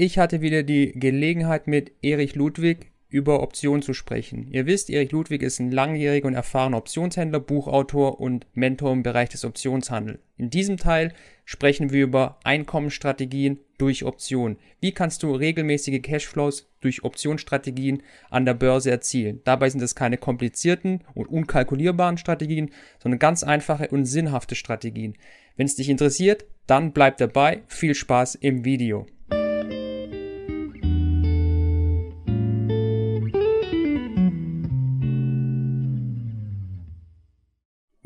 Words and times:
Ich 0.00 0.16
hatte 0.16 0.40
wieder 0.42 0.62
die 0.62 0.92
Gelegenheit 0.92 1.66
mit 1.66 1.90
Erich 2.02 2.36
Ludwig 2.36 2.92
über 3.08 3.42
Optionen 3.42 3.82
zu 3.82 3.94
sprechen. 3.94 4.46
Ihr 4.52 4.64
wisst, 4.64 4.90
Erich 4.90 5.10
Ludwig 5.10 5.42
ist 5.42 5.58
ein 5.58 5.72
langjähriger 5.72 6.28
und 6.28 6.34
erfahrener 6.34 6.76
Optionshändler, 6.76 7.40
Buchautor 7.40 8.20
und 8.20 8.46
Mentor 8.54 8.92
im 8.92 9.02
Bereich 9.02 9.30
des 9.30 9.44
Optionshandels. 9.44 10.20
In 10.36 10.50
diesem 10.50 10.76
Teil 10.76 11.12
sprechen 11.44 11.90
wir 11.90 12.04
über 12.04 12.38
Einkommensstrategien 12.44 13.58
durch 13.76 14.04
Optionen. 14.04 14.58
Wie 14.80 14.92
kannst 14.92 15.24
du 15.24 15.34
regelmäßige 15.34 16.00
Cashflows 16.00 16.70
durch 16.80 17.02
Optionsstrategien 17.02 18.04
an 18.30 18.44
der 18.46 18.54
Börse 18.54 18.92
erzielen? 18.92 19.40
Dabei 19.42 19.68
sind 19.68 19.82
es 19.82 19.96
keine 19.96 20.16
komplizierten 20.16 21.00
und 21.14 21.26
unkalkulierbaren 21.26 22.18
Strategien, 22.18 22.70
sondern 23.02 23.18
ganz 23.18 23.42
einfache 23.42 23.88
und 23.88 24.04
sinnhafte 24.04 24.54
Strategien. 24.54 25.14
Wenn 25.56 25.66
es 25.66 25.74
dich 25.74 25.88
interessiert, 25.88 26.44
dann 26.68 26.92
bleib 26.92 27.16
dabei. 27.16 27.62
Viel 27.66 27.96
Spaß 27.96 28.36
im 28.36 28.64
Video. 28.64 29.04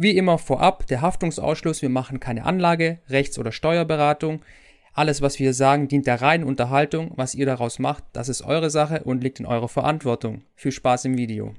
Wie 0.03 0.17
immer 0.17 0.37
vorab 0.37 0.89
der 0.89 1.01
Haftungsausschluss, 1.01 1.81
wir 1.81 1.89
machen 1.89 2.19
keine 2.19 2.45
Anlage, 2.45 2.99
Rechts- 3.09 3.39
oder 3.39 3.53
Steuerberatung. 3.53 4.43
Alles, 4.95 5.23
was 5.23 5.39
wir 5.39 5.55
sagen, 5.55 5.87
dient 5.87 6.09
der 6.09 6.21
reinen 6.21 6.43
Unterhaltung. 6.43 7.13
Was 7.15 7.37
ihr 7.37 7.47
daraus 7.47 7.79
macht, 7.79 8.03
das 8.13 8.29
ist 8.29 8.43
eure 8.43 8.69
Sache 8.69 9.05
und 9.05 9.23
liegt 9.23 9.39
in 9.39 9.47
eurer 9.47 9.69
Verantwortung. 9.69 10.43
Viel 10.57 10.73
Spaß 10.73 11.05
im 11.05 11.17
Video. 11.17 11.55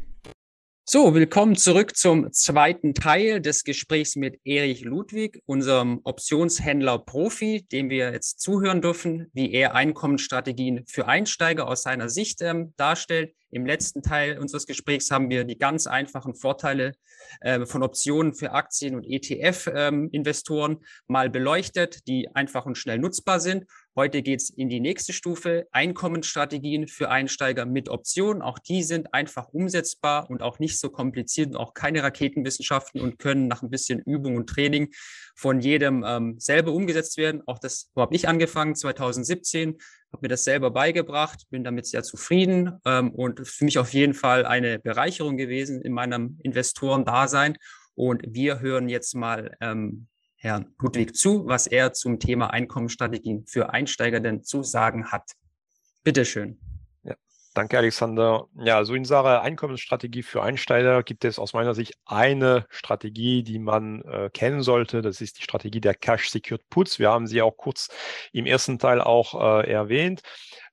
So, 0.84 1.16
willkommen 1.16 1.56
zurück 1.56 1.96
zum 1.96 2.34
zweiten 2.34 2.94
Teil 2.94 3.40
des 3.40 3.64
Gesprächs 3.64 4.18
mit 4.18 4.42
Erich 4.44 4.84
Ludwig, 4.84 5.41
unserem 5.46 6.02
Optionshändler 6.04 7.00
Profi, 7.00 7.66
dem 7.72 7.90
wir 7.90 8.12
jetzt 8.12 8.41
zuhören 8.41 8.82
dürfen, 8.82 9.28
wie 9.32 9.54
er 9.54 9.74
Einkommensstrategien 9.74 10.84
für 10.86 11.08
Einsteiger 11.08 11.70
aus 11.70 11.84
seiner 11.84 12.10
Sicht 12.10 12.41
ähm, 12.41 12.74
darstellt. 12.76 13.34
Im 13.53 13.67
letzten 13.67 14.02
Teil 14.02 14.40
unseres 14.40 14.65
Gesprächs 14.65 15.12
haben 15.12 15.29
wir 15.29 15.43
die 15.43 15.59
ganz 15.59 15.85
einfachen 15.85 16.34
Vorteile 16.34 16.93
äh, 17.41 17.68
von 17.68 17.84
Optionen 17.84 18.34
für 18.34 18.51
Aktien- 18.51 18.95
und 18.95 19.04
ETF-Investoren 19.04 20.71
ähm, 20.71 20.79
mal 21.05 21.29
beleuchtet, 21.29 22.07
die 22.07 22.34
einfach 22.34 22.65
und 22.65 22.79
schnell 22.79 22.98
nutzbar 22.98 23.40
sind. 23.40 23.65
Heute 23.95 24.23
geht 24.23 24.41
es 24.41 24.49
in 24.49 24.70
die 24.70 24.79
nächste 24.79 25.13
Stufe, 25.13 25.68
Einkommensstrategien 25.71 26.87
für 26.87 27.12
Einsteiger 27.12 27.68
mit 27.68 27.90
Optionen. 27.90 28.41
Auch 28.41 28.57
die 28.57 28.82
sind 28.82 29.13
einfach 29.13 29.49
umsetzbar 29.49 30.32
und 30.32 30.41
auch 30.41 30.57
nicht 30.57 30.79
so 30.79 30.90
kompliziert 30.90 31.49
und 31.51 31.57
auch 31.57 31.76
keine 31.76 32.01
Raketenwissenschaften 32.01 33.01
und 33.01 33.20
können 33.20 33.48
nach 33.48 33.62
ein 33.62 33.70
bisschen 33.70 33.99
Übung 33.99 34.35
und 34.35 34.49
Training 34.49 34.90
von 35.35 35.60
jedem 35.60 36.04
ähm, 36.04 36.40
selber 36.40 36.71
umgesetzt 36.71 37.17
werden. 37.17 37.43
Auch 37.45 37.60
das 37.60 37.91
habe 37.95 38.15
ich 38.15 38.27
angefangen 38.27 38.73
2017, 38.73 39.77
habe 40.14 40.22
mir 40.22 40.30
das 40.30 40.44
selber 40.44 40.72
beigebracht, 40.72 41.50
bin 41.50 41.64
damit 41.64 41.88
sehr 41.88 42.04
zufrieden 42.04 42.80
ähm, 42.86 43.12
und 43.12 43.46
für 43.48 43.66
mich 43.66 43.80
auf 43.80 43.94
jeden 43.94 44.14
Fall 44.14 44.46
eine 44.46 44.80
Bereicherung 44.80 45.38
gewesen 45.38 45.82
in 45.82 45.92
meinem 45.92 46.40
Investorendasein. 46.44 47.58
Und 47.96 48.22
wir 48.28 48.60
hören 48.60 48.90
jetzt 48.90 49.16
mal 49.16 49.56
ähm, 49.60 50.08
Herrn 50.38 50.68
Ludwig 50.80 51.16
zu, 51.16 51.48
was 51.48 51.68
er 51.68 51.94
zum 51.94 52.20
Thema 52.20 52.52
Einkommensstrategien 52.52 53.46
für 53.48 53.72
Einsteiger 53.72 54.20
denn 54.20 54.44
zu 54.44 54.62
sagen 54.64 55.12
hat. 55.12 55.32
Bitte 56.04 56.26
schön. 56.26 56.60
Danke, 57.54 57.77
Alexander. 57.77 58.48
Ja, 58.55 58.84
so 58.84 58.96
in 58.96 59.05
Sache 59.05 59.41
Einkommensstrategie 59.41 60.23
für 60.23 60.41
Einsteiger 60.41 61.04
gibt 61.04 61.23
es 61.23 61.37
aus 61.37 61.54
meiner 61.54 61.76
Sicht 61.76 61.93
eine 62.04 62.65
Strategie, 62.70 63.43
die 63.43 63.60
man 63.60 64.01
äh, 64.01 64.31
kennen 64.34 64.63
sollte. 64.63 65.03
Das 65.03 65.22
ist 65.22 65.38
die 65.38 65.44
Strategie 65.44 65.79
der 65.79 65.94
Cash 65.94 66.31
Secured 66.31 66.68
Puts. 66.72 66.97
Wir 66.97 67.12
haben 67.12 67.28
sie 67.28 67.44
auch 67.44 67.56
kurz 67.56 67.90
im 68.31 68.47
ersten 68.47 68.79
Teil 68.79 69.01
auch 69.01 69.40
äh, 69.40 69.72
erwähnt. 69.72 70.23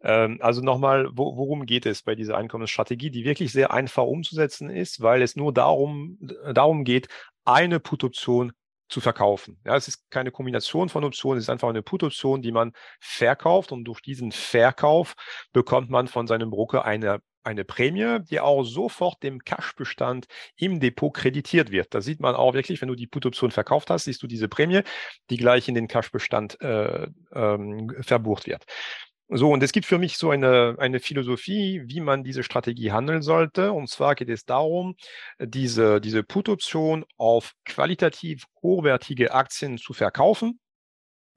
Ähm, 0.02 0.38
also 0.40 0.62
nochmal, 0.62 1.10
wo, 1.12 1.36
worum 1.36 1.66
geht 1.66 1.84
es 1.84 2.02
bei 2.02 2.14
dieser 2.14 2.38
Einkommensstrategie, 2.38 3.10
die 3.10 3.24
wirklich 3.24 3.52
sehr 3.52 3.72
einfach 3.72 4.04
umzusetzen 4.04 4.70
ist, 4.70 5.02
weil 5.02 5.20
es 5.20 5.36
nur 5.36 5.52
darum, 5.52 6.18
darum 6.54 6.84
geht, 6.84 7.08
eine 7.44 7.78
Put-Option 7.78 8.52
zu 8.90 9.00
verkaufen. 9.00 9.58
Ja, 9.64 9.76
es 9.76 9.88
ist 9.88 10.10
keine 10.10 10.30
Kombination 10.30 10.88
von 10.88 11.04
Optionen, 11.04 11.38
es 11.38 11.44
ist 11.44 11.50
einfach 11.50 11.68
eine 11.68 11.82
Put-Option, 11.82 12.42
die 12.42 12.52
man 12.52 12.72
verkauft 13.00 13.72
und 13.72 13.84
durch 13.84 14.00
diesen 14.00 14.32
Verkauf 14.32 15.14
bekommt 15.52 15.90
man 15.90 16.08
von 16.08 16.26
seinem 16.26 16.50
Broker 16.50 16.84
eine 16.84 17.20
eine 17.42 17.64
Prämie, 17.64 18.18
die 18.30 18.40
auch 18.40 18.64
sofort 18.64 19.22
dem 19.22 19.38
Cash-Bestand 19.40 20.26
im 20.56 20.80
Depot 20.80 21.12
kreditiert 21.14 21.70
wird. 21.70 21.94
Da 21.94 22.00
sieht 22.00 22.20
man 22.20 22.34
auch 22.34 22.54
wirklich, 22.54 22.80
wenn 22.80 22.88
du 22.88 22.94
die 22.94 23.06
Put-Option 23.06 23.50
verkauft 23.50 23.90
hast, 23.90 24.04
siehst 24.04 24.22
du 24.22 24.26
diese 24.26 24.48
Prämie, 24.48 24.82
die 25.30 25.36
gleich 25.36 25.68
in 25.68 25.74
den 25.74 25.88
Cash-Bestand 25.88 26.60
äh, 26.60 27.08
ähm, 27.32 27.96
verbucht 28.00 28.46
wird. 28.46 28.64
So, 29.32 29.52
und 29.52 29.62
es 29.62 29.70
gibt 29.70 29.86
für 29.86 29.98
mich 29.98 30.16
so 30.18 30.30
eine, 30.30 30.74
eine 30.78 30.98
Philosophie, 30.98 31.82
wie 31.84 32.00
man 32.00 32.24
diese 32.24 32.42
Strategie 32.42 32.90
handeln 32.90 33.22
sollte. 33.22 33.70
Und 33.72 33.88
zwar 33.88 34.16
geht 34.16 34.28
es 34.28 34.44
darum, 34.44 34.96
diese, 35.38 36.00
diese 36.00 36.24
Put-Option 36.24 37.04
auf 37.16 37.52
qualitativ 37.64 38.44
hochwertige 38.60 39.32
Aktien 39.32 39.78
zu 39.78 39.92
verkaufen, 39.92 40.58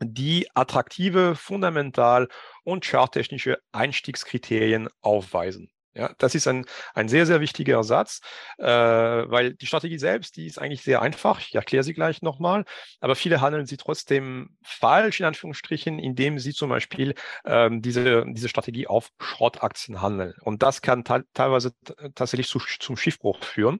die 0.01 0.47
attraktive, 0.55 1.35
fundamental 1.35 2.29
und 2.63 2.85
charttechnische 2.85 3.59
Einstiegskriterien 3.73 4.89
aufweisen. 5.01 5.72
Ja, 5.95 6.11
das 6.17 6.33
ist 6.33 6.47
ein, 6.47 6.65
ein 6.95 7.07
sehr, 7.07 7.27
sehr 7.27 7.39
wichtiger 7.39 7.83
Satz, 7.83 8.21
äh, 8.57 8.65
weil 8.65 9.53
die 9.53 9.67
Strategie 9.67 9.99
selbst, 9.99 10.37
die 10.37 10.47
ist 10.47 10.57
eigentlich 10.57 10.81
sehr 10.81 11.03
einfach. 11.03 11.39
Ich 11.39 11.53
erkläre 11.53 11.83
sie 11.83 11.93
gleich 11.93 12.23
nochmal. 12.23 12.65
Aber 12.99 13.15
viele 13.15 13.41
handeln 13.41 13.67
sie 13.67 13.77
trotzdem 13.77 14.57
falsch, 14.63 15.19
in 15.19 15.27
Anführungsstrichen, 15.27 15.99
indem 15.99 16.39
sie 16.39 16.53
zum 16.53 16.69
Beispiel 16.69 17.13
ähm, 17.45 17.83
diese, 17.83 18.25
diese 18.27 18.49
Strategie 18.49 18.87
auf 18.87 19.09
Schrottaktien 19.19 20.01
handeln. 20.01 20.33
Und 20.41 20.63
das 20.63 20.81
kann 20.81 21.03
teilweise 21.03 21.73
tatsächlich 22.15 22.47
zu, 22.47 22.59
zum 22.79 22.97
Schiffbruch 22.97 23.43
führen. 23.43 23.79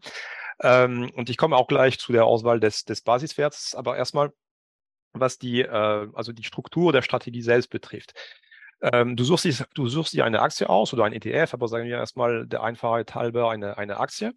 Ähm, 0.62 1.10
und 1.16 1.32
ich 1.32 1.38
komme 1.38 1.56
auch 1.56 1.68
gleich 1.68 1.98
zu 1.98 2.12
der 2.12 2.26
Auswahl 2.26 2.60
des, 2.60 2.84
des 2.84 3.02
Basiswerts. 3.02 3.74
Aber 3.74 3.98
erstmal, 3.98 4.32
was 5.14 5.40
die, 5.40 5.62
äh, 5.62 6.08
also 6.14 6.32
die 6.32 6.44
Struktur 6.44 6.92
der 6.94 7.02
Strategie 7.02 7.42
selbst 7.42 7.70
betrifft. 7.70 8.14
Ähm, 8.84 9.16
du, 9.16 9.24
suchst 9.24 9.46
dir, 9.46 9.56
du 9.74 9.88
suchst 9.88 10.14
dir 10.14 10.26
eine 10.26 10.42
Aktie 10.42 10.68
aus 10.70 10.94
oder 10.94 11.06
ein 11.06 11.14
ETF, 11.14 11.54
aber 11.54 11.70
sagen 11.70 11.88
wir 11.88 11.98
erstmal 11.98 12.46
der 12.46 12.64
Einfachheit 12.64 13.16
halber 13.16 13.50
eine, 13.50 13.78
eine 13.78 13.98
Aktie 13.98 14.34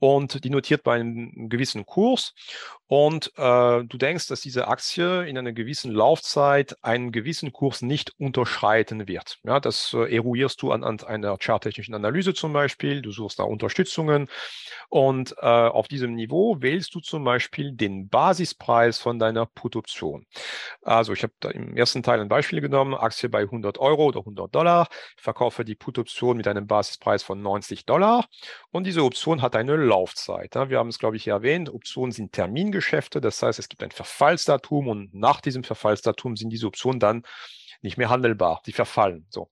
und 0.00 0.42
die 0.44 0.50
notiert 0.50 0.82
bei 0.82 0.96
einem 0.96 1.48
gewissen 1.48 1.86
Kurs. 1.86 2.34
Und 2.86 3.32
äh, 3.36 3.84
du 3.84 3.98
denkst, 3.98 4.26
dass 4.26 4.40
diese 4.40 4.66
Aktie 4.66 5.22
in 5.22 5.38
einer 5.38 5.52
gewissen 5.52 5.92
Laufzeit 5.92 6.76
einen 6.82 7.12
gewissen 7.12 7.52
Kurs 7.52 7.82
nicht 7.82 8.12
unterschreiten 8.18 9.06
wird. 9.06 9.38
Ja, 9.44 9.60
das 9.60 9.94
äh, 9.94 10.12
eruierst 10.12 10.60
du 10.60 10.72
anhand 10.72 11.06
einer 11.06 11.38
charttechnischen 11.38 11.94
Analyse 11.94 12.34
zum 12.34 12.52
Beispiel, 12.52 13.00
du 13.00 13.12
suchst 13.12 13.38
da 13.38 13.44
Unterstützungen. 13.44 14.28
Und 14.88 15.36
äh, 15.38 15.46
auf 15.46 15.86
diesem 15.86 16.16
Niveau 16.16 16.56
wählst 16.60 16.92
du 16.96 17.00
zum 17.00 17.22
Beispiel 17.22 17.70
den 17.70 18.08
Basispreis 18.08 18.98
von 18.98 19.20
deiner 19.20 19.46
Put-Option. 19.46 20.26
Also 20.82 21.12
ich 21.12 21.22
habe 21.22 21.32
im 21.52 21.76
ersten 21.76 22.02
Teil 22.02 22.20
ein 22.20 22.28
Beispiel 22.28 22.60
genommen, 22.60 22.94
Aktie 22.94 23.28
bei 23.28 23.42
100 23.42 23.78
Euro 23.78 24.06
oder 24.06 24.20
100 24.20 24.52
Dollar, 24.52 24.88
verkaufe 25.16 25.64
die 25.64 25.76
Put-Option 25.76 26.36
mit 26.36 26.48
einem 26.48 26.66
Basispreis 26.66 27.22
von 27.22 27.40
90 27.40 27.86
Dollar. 27.86 28.26
Und 28.72 28.84
diese 28.84 29.04
Option 29.04 29.42
hat 29.42 29.54
eine 29.54 29.76
Laufzeit. 29.90 30.54
Wir 30.54 30.78
haben 30.78 30.88
es, 30.88 30.98
glaube 30.98 31.16
ich, 31.16 31.26
erwähnt. 31.26 31.68
Optionen 31.68 32.12
sind 32.12 32.32
Termingeschäfte. 32.32 33.20
Das 33.20 33.42
heißt, 33.42 33.58
es 33.58 33.68
gibt 33.68 33.82
ein 33.82 33.90
Verfallsdatum 33.90 34.88
und 34.88 35.14
nach 35.14 35.40
diesem 35.40 35.64
Verfallsdatum 35.64 36.36
sind 36.36 36.50
diese 36.50 36.66
Optionen 36.66 37.00
dann 37.00 37.22
nicht 37.82 37.98
mehr 37.98 38.08
handelbar. 38.08 38.62
Die 38.66 38.72
verfallen. 38.72 39.26
So. 39.30 39.50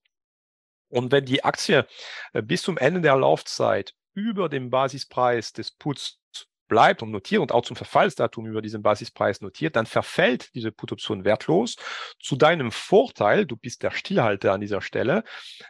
Und 0.89 1.13
wenn 1.13 1.25
die 1.25 1.45
Aktie 1.45 1.87
äh, 2.33 2.43
bis 2.43 2.63
zum 2.63 2.79
Ende 2.79 3.01
der 3.01 3.17
Laufzeit 3.17 3.95
über 4.15 4.49
dem 4.49 4.71
Basispreis 4.71 5.53
des 5.53 5.71
Puts 5.73 6.21
bleibt 6.69 7.03
und 7.03 7.11
notiert 7.11 7.41
und 7.41 7.53
auch 7.53 7.63
zum 7.63 7.77
Verfallsdatum 7.77 8.47
über 8.47 8.63
diesen 8.63 8.83
Basispreis 8.83 9.41
notiert, 9.41 9.77
dann 9.77 9.87
verfällt 9.87 10.55
diese 10.55 10.71
Put-Option 10.71 11.25
wertlos. 11.25 11.77
Zu 12.21 12.37
deinem 12.37 12.71
Vorteil, 12.71 13.47
du 13.47 13.57
bist 13.57 13.83
der 13.83 13.91
Stillhalter 13.91 14.53
an 14.53 14.61
dieser 14.61 14.81
Stelle. 14.81 15.25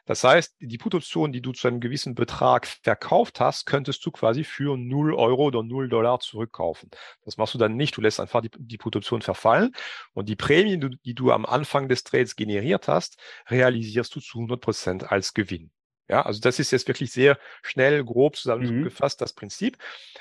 Das 0.07 0.25
heißt, 0.25 0.56
die 0.61 0.79
Put-Option, 0.79 1.33
die 1.33 1.41
du 1.41 1.53
zu 1.53 1.69
einem 1.69 1.81
gewissen 1.81 2.15
Betrag 2.15 2.67
verkauft 2.67 3.41
hast, 3.41 3.67
könntest 3.67 4.05
du 4.05 4.11
quasi 4.11 4.45
für 4.45 4.77
0 4.77 5.15
Euro 5.15 5.45
oder 5.45 5.62
0 5.62 5.89
Dollar 5.89 6.21
zurückkaufen. 6.21 6.91
Das 7.25 7.37
machst 7.37 7.55
du 7.55 7.59
dann 7.59 7.77
nicht. 7.77 7.97
Du 7.97 8.01
lässt 8.01 8.21
einfach 8.21 8.41
die, 8.41 8.51
die 8.59 8.79
Put-Option 8.79 9.23
verfallen 9.23 9.73
und 10.12 10.29
die 10.29 10.37
Prämie, 10.37 10.79
die, 10.79 10.99
die 11.05 11.15
du 11.15 11.33
am 11.33 11.47
Anfang 11.47 11.89
des 11.89 12.05
Trades 12.05 12.37
generiert 12.37 12.89
hast, 12.89 13.19
realisierst 13.49 14.15
du 14.15 14.21
zu 14.21 14.39
100 14.39 14.61
Prozent 14.61 15.11
als 15.11 15.35
Gewinn. 15.35 15.71
Ja, 16.08 16.22
also 16.22 16.40
das 16.40 16.58
ist 16.58 16.70
jetzt 16.70 16.88
wirklich 16.88 17.12
sehr 17.12 17.38
schnell, 17.62 18.02
grob 18.02 18.37
zusammengefasst, 18.37 19.20
mhm. 19.20 19.25
das 19.25 19.32
Prinzip. 19.34 19.76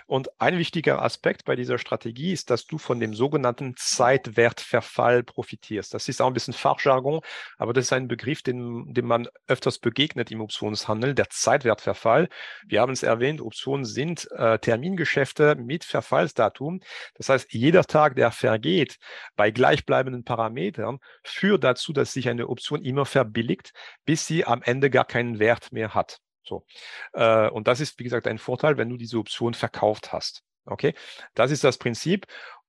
Und 0.05 0.29
ein 0.41 0.57
wichtiger 0.57 1.01
Aspekt 1.01 1.45
bei 1.45 1.55
dieser 1.55 1.77
Strategie 1.77 2.33
ist, 2.33 2.49
dass 2.49 2.67
du 2.67 2.77
von 2.77 2.99
dem 2.99 3.13
sogenannten 3.13 3.73
Zeitwertverfall 3.77 5.23
profitierst. 5.23 5.93
Das 5.93 6.09
ist 6.09 6.21
auch 6.21 6.27
ein 6.27 6.33
bisschen 6.33 6.53
Fachjargon, 6.53 7.21
aber 7.57 7.71
das 7.71 7.85
ist 7.85 7.93
ein 7.93 8.09
Begriff, 8.09 8.41
den, 8.41 8.93
dem 8.93 9.05
man 9.05 9.29
öfters 9.47 9.79
begegnet 9.79 10.29
im 10.29 10.41
Optionshandel, 10.41 11.15
der 11.15 11.29
Zeitwertverfall. 11.29 12.27
Wir 12.65 12.81
haben 12.81 12.91
es 12.91 13.03
erwähnt, 13.03 13.39
Optionen 13.39 13.85
sind 13.85 14.29
äh, 14.31 14.59
Termingeschäfte 14.59 15.55
mit 15.55 15.85
Verfallsdatum. 15.85 16.81
Das 17.15 17.29
heißt, 17.29 17.53
jeder 17.53 17.85
Tag, 17.85 18.15
der 18.15 18.31
vergeht 18.31 18.97
bei 19.37 19.51
gleichbleibenden 19.51 20.25
Parametern, 20.25 20.99
führt 21.23 21.63
dazu, 21.63 21.93
dass 21.93 22.11
sich 22.11 22.27
eine 22.27 22.49
Option 22.49 22.83
immer 22.83 23.05
verbilligt, 23.05 23.71
bis 24.05 24.27
sie 24.27 24.43
am 24.43 24.61
Ende 24.61 24.89
gar 24.89 25.05
keinen 25.05 25.39
Wert 25.39 25.71
mehr 25.71 25.76
hat. 25.85 26.19
So. 26.44 26.65
Äh, 27.13 27.50
und 27.50 27.68
das 27.68 27.79
ist, 27.79 28.00
wie 28.00 28.03
gesagt, 28.03 28.27
ein 28.27 28.38
Vorteil, 28.38 28.77
wenn 28.77 28.89
du 28.89 28.97
diese 28.97 29.18
Option 29.18 29.53
verkauft 29.53 30.13
hast. 30.13 30.44
Okay, 30.65 30.94
das 31.33 31.51
ist 31.51 31.63
das 31.63 31.77
Prinzip. 31.77 32.27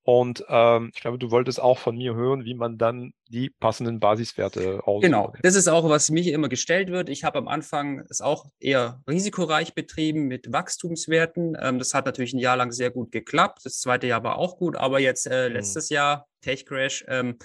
Und 0.08 0.42
ähm, 0.48 0.90
ich 0.94 1.02
glaube, 1.02 1.18
du 1.18 1.30
wolltest 1.30 1.60
auch 1.60 1.76
von 1.76 1.94
mir 1.94 2.14
hören, 2.14 2.46
wie 2.46 2.54
man 2.54 2.78
dann 2.78 3.12
die 3.28 3.50
passenden 3.50 4.00
Basiswerte 4.00 4.80
aussucht. 4.86 5.04
Genau, 5.04 5.34
das 5.42 5.54
ist 5.54 5.68
auch, 5.68 5.86
was 5.90 6.10
mich 6.10 6.28
immer 6.28 6.48
gestellt 6.48 6.88
wird. 6.88 7.10
Ich 7.10 7.24
habe 7.24 7.36
am 7.36 7.46
Anfang 7.46 8.02
es 8.08 8.22
auch 8.22 8.46
eher 8.58 9.02
risikoreich 9.06 9.74
betrieben 9.74 10.26
mit 10.26 10.50
Wachstumswerten. 10.50 11.58
Ähm, 11.60 11.78
das 11.78 11.92
hat 11.92 12.06
natürlich 12.06 12.32
ein 12.32 12.38
Jahr 12.38 12.56
lang 12.56 12.72
sehr 12.72 12.90
gut 12.90 13.12
geklappt. 13.12 13.60
Das 13.64 13.80
zweite 13.80 14.06
Jahr 14.06 14.24
war 14.24 14.38
auch 14.38 14.56
gut, 14.56 14.76
aber 14.76 14.98
jetzt 14.98 15.26
äh, 15.26 15.50
mhm. 15.50 15.56
letztes 15.56 15.90
hm. 15.90 15.96
Jahr, 15.96 16.26
Tech 16.40 16.64
Crash, 16.64 17.04
ähm, 17.06 17.36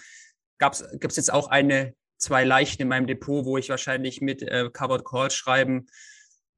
gab 0.57 0.71
es 0.71 1.15
jetzt 1.17 1.33
auch 1.33 1.49
eine, 1.49 1.93
zwei 2.23 2.43
Leichen 2.43 2.81
in 2.81 2.87
meinem 2.87 3.07
Depot, 3.07 3.45
wo 3.45 3.57
ich 3.57 3.69
wahrscheinlich 3.69 4.21
mit 4.21 4.41
äh, 4.41 4.69
Covered 4.71 5.05
Calls 5.05 5.35
schreiben 5.35 5.87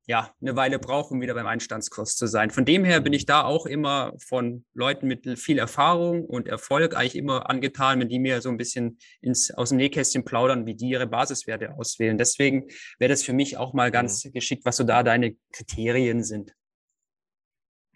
ja, 0.07 0.31
eine 0.39 0.56
Weile 0.56 0.77
brauche, 0.77 1.13
um 1.13 1.21
wieder 1.21 1.33
beim 1.33 1.47
Einstandskurs 1.47 2.15
zu 2.15 2.27
sein. 2.27 2.51
Von 2.51 2.63
dem 2.63 2.85
her 2.85 3.01
bin 3.01 3.13
ich 3.13 3.25
da 3.25 3.44
auch 3.44 3.65
immer 3.65 4.13
von 4.19 4.63
Leuten 4.73 5.07
mit 5.07 5.39
viel 5.39 5.57
Erfahrung 5.57 6.25
und 6.25 6.47
Erfolg 6.47 6.95
eigentlich 6.95 7.15
immer 7.15 7.50
angetan, 7.50 8.00
wenn 8.00 8.09
die 8.09 8.19
mir 8.19 8.41
so 8.41 8.50
ein 8.50 8.57
bisschen 8.57 9.00
ins, 9.21 9.51
aus 9.51 9.69
dem 9.69 9.77
Nähkästchen 9.77 10.23
plaudern, 10.23 10.67
wie 10.67 10.75
die 10.75 10.89
ihre 10.89 11.07
Basiswerte 11.07 11.73
auswählen. 11.73 12.17
Deswegen 12.17 12.67
wäre 13.00 13.09
das 13.09 13.23
für 13.23 13.33
mich 13.33 13.57
auch 13.57 13.73
mal 13.73 13.89
ganz 13.89 14.25
mhm. 14.25 14.33
geschickt, 14.33 14.63
was 14.65 14.77
so 14.77 14.83
da 14.83 15.01
deine 15.01 15.35
Kriterien 15.51 16.23
sind. 16.23 16.53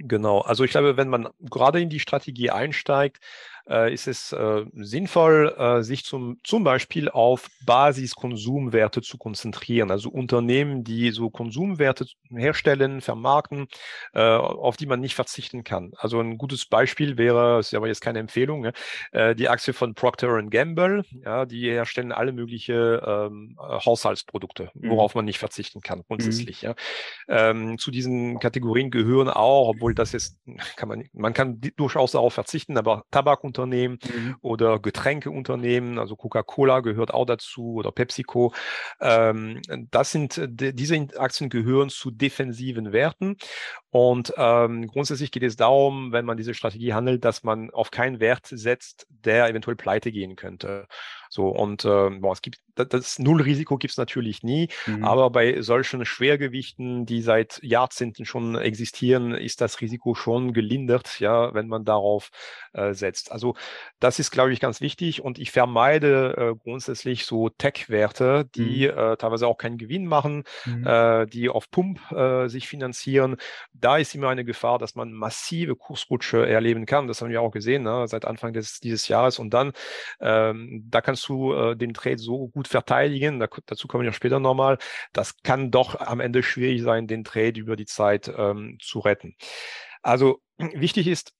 Genau, 0.01 0.39
also 0.39 0.63
ich 0.63 0.71
glaube, 0.71 0.95
wenn 0.95 1.09
man 1.09 1.27
gerade 1.41 1.81
in 1.81 1.89
die 1.89 1.99
Strategie 1.99 2.49
einsteigt, 2.49 3.19
äh, 3.69 3.93
ist 3.93 4.07
es 4.07 4.31
äh, 4.33 4.65
sinnvoll, 4.73 5.55
äh, 5.57 5.83
sich 5.83 6.03
zum, 6.03 6.37
zum 6.43 6.63
Beispiel 6.63 7.09
auf 7.09 7.47
Basiskonsumwerte 7.65 9.01
zu 9.01 9.17
konzentrieren. 9.17 9.91
Also 9.91 10.09
Unternehmen, 10.09 10.83
die 10.83 11.11
so 11.11 11.29
Konsumwerte 11.29 12.05
herstellen, 12.29 13.01
vermarkten, 13.01 13.67
äh, 14.13 14.21
auf 14.21 14.77
die 14.77 14.87
man 14.87 14.99
nicht 14.99 15.15
verzichten 15.15 15.63
kann. 15.63 15.91
Also 15.97 16.19
ein 16.19 16.37
gutes 16.37 16.65
Beispiel 16.65 17.17
wäre, 17.17 17.59
ist 17.59 17.73
aber 17.73 17.87
jetzt 17.87 18.01
keine 18.01 18.19
Empfehlung, 18.19 18.61
ne? 18.61 18.73
äh, 19.11 19.35
die 19.35 19.49
Aktie 19.49 19.73
von 19.73 19.93
Procter 19.93 20.41
Gamble. 20.43 21.03
Ja, 21.23 21.45
die 21.45 21.69
herstellen 21.69 22.11
alle 22.11 22.31
mögliche 22.31 23.01
ähm, 23.05 23.57
Haushaltsprodukte, 23.59 24.71
mhm. 24.73 24.89
worauf 24.89 25.13
mhm. 25.13 25.19
man 25.19 25.25
nicht 25.25 25.39
verzichten 25.39 25.81
kann, 25.81 26.03
grundsätzlich. 26.07 26.63
Mhm. 26.63 26.67
Ja. 26.67 27.49
Ähm, 27.49 27.77
zu 27.77 27.91
diesen 27.91 28.39
Kategorien 28.39 28.89
gehören 28.89 29.29
auch, 29.29 29.69
obwohl 29.69 29.93
das 29.93 30.13
jetzt 30.13 30.39
kann 30.75 30.89
man, 30.89 31.07
man 31.13 31.33
kann 31.33 31.61
durchaus 31.75 32.11
darauf 32.11 32.33
verzichten, 32.33 32.77
aber 32.77 33.03
Tabakunternehmen 33.11 33.58
Unternehmen 33.59 33.99
mhm. 34.03 34.35
oder 34.41 34.79
Getränkeunternehmen, 34.79 35.99
also 35.99 36.15
Coca-Cola 36.15 36.79
gehört 36.79 37.13
auch 37.13 37.25
dazu 37.25 37.75
oder 37.75 37.91
PepsiCo. 37.91 38.53
Ähm, 39.01 39.61
das 39.91 40.11
sind, 40.11 40.41
diese 40.49 41.07
Aktien 41.17 41.49
gehören 41.49 41.89
zu 41.89 42.11
defensiven 42.11 42.91
Werten. 42.91 43.37
Und 43.91 44.33
ähm, 44.37 44.87
grundsätzlich 44.87 45.31
geht 45.31 45.43
es 45.43 45.55
darum, 45.55 46.11
wenn 46.11 46.25
man 46.25 46.37
diese 46.37 46.53
Strategie 46.53 46.93
handelt, 46.93 47.25
dass 47.25 47.43
man 47.43 47.71
auf 47.71 47.91
keinen 47.91 48.19
Wert 48.19 48.45
setzt, 48.45 49.07
der 49.09 49.49
eventuell 49.49 49.75
pleite 49.75 50.11
gehen 50.11 50.35
könnte. 50.35 50.87
So, 51.29 51.49
und 51.49 51.85
äh, 51.85 52.09
boah, 52.09 52.33
es 52.33 52.41
gibt 52.41 52.59
das 52.85 53.19
Nullrisiko 53.19 53.77
gibt 53.77 53.91
es 53.91 53.97
natürlich 53.97 54.43
nie, 54.43 54.69
mhm. 54.85 55.03
aber 55.03 55.29
bei 55.29 55.61
solchen 55.61 56.05
Schwergewichten, 56.05 57.05
die 57.05 57.21
seit 57.21 57.59
Jahrzehnten 57.63 58.25
schon 58.25 58.55
existieren, 58.55 59.33
ist 59.33 59.61
das 59.61 59.81
Risiko 59.81 60.15
schon 60.15 60.53
gelindert, 60.53 61.19
ja, 61.19 61.53
wenn 61.53 61.67
man 61.67 61.85
darauf 61.85 62.29
äh, 62.73 62.93
setzt. 62.93 63.31
Also 63.31 63.55
das 63.99 64.19
ist, 64.19 64.31
glaube 64.31 64.53
ich, 64.53 64.59
ganz 64.59 64.81
wichtig 64.81 65.21
und 65.21 65.39
ich 65.39 65.51
vermeide 65.51 66.35
äh, 66.37 66.55
grundsätzlich 66.55 67.25
so 67.25 67.49
Tech-Werte, 67.49 68.49
die 68.55 68.87
mhm. 68.87 68.97
äh, 68.97 69.17
teilweise 69.17 69.47
auch 69.47 69.57
keinen 69.57 69.77
Gewinn 69.77 70.05
machen, 70.05 70.43
mhm. 70.65 70.85
äh, 70.85 71.25
die 71.25 71.49
auf 71.49 71.69
Pump 71.71 72.11
äh, 72.11 72.47
sich 72.47 72.67
finanzieren. 72.67 73.37
Da 73.73 73.97
ist 73.97 74.15
immer 74.15 74.29
eine 74.29 74.45
Gefahr, 74.45 74.79
dass 74.79 74.95
man 74.95 75.11
massive 75.11 75.75
Kursrutsche 75.75 76.47
erleben 76.47 76.85
kann. 76.85 77.07
Das 77.07 77.21
haben 77.21 77.29
wir 77.29 77.41
auch 77.41 77.51
gesehen 77.51 77.83
ne, 77.83 78.07
seit 78.07 78.25
Anfang 78.25 78.53
des, 78.53 78.79
dieses 78.79 79.07
Jahres 79.07 79.39
und 79.39 79.53
dann 79.53 79.71
ähm, 80.19 80.85
da 80.89 81.01
kannst 81.01 81.27
du 81.27 81.53
äh, 81.53 81.75
den 81.75 81.93
Trade 81.93 82.17
so 82.17 82.47
gut 82.47 82.67
verteidigen. 82.69 83.39
Da, 83.39 83.47
dazu 83.65 83.87
komme 83.87 84.03
ich 84.03 84.09
auch 84.09 84.13
später 84.15 84.39
nochmal. 84.39 84.77
Das 85.13 85.41
kann 85.43 85.71
doch 85.71 85.99
am 85.99 86.19
Ende 86.19 86.43
schwierig 86.43 86.81
sein, 86.81 87.07
den 87.07 87.23
Trade 87.23 87.59
über 87.59 87.75
die 87.75 87.85
Zeit 87.85 88.31
ähm, 88.35 88.77
zu 88.81 88.99
retten. 88.99 89.35
Also 90.01 90.41
wichtig 90.57 91.07
ist, 91.07 91.33